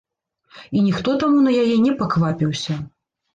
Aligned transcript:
І 0.77 0.81
ніхто 0.87 1.13
таму 1.23 1.43
на 1.49 1.53
яе 1.63 1.77
не 1.85 1.93
паквапіўся. 2.01 2.81